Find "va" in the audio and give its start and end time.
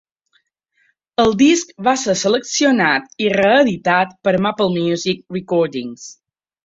1.89-1.93